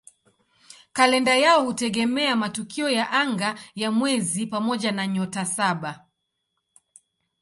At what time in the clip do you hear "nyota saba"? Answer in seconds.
5.07-6.05